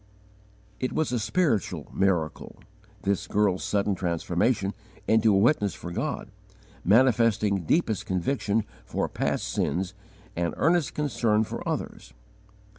It 0.79 0.93
was 0.93 1.11
a 1.11 1.19
spiritual 1.19 1.87
miracle 1.93 2.59
this 3.03 3.27
girl's 3.27 3.63
sudden 3.63 3.93
transformation 3.93 4.73
into 5.07 5.31
a 5.31 5.37
witness 5.37 5.75
for 5.75 5.91
God, 5.91 6.31
manifesting 6.83 7.65
deepest 7.65 8.07
conviction 8.07 8.63
for 8.83 9.07
past 9.07 9.47
sin 9.47 9.85
and 10.35 10.55
earnest 10.57 10.95
concern 10.95 11.43
for 11.43 11.61
others. 11.69 12.15